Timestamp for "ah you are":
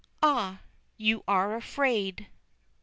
0.23-1.55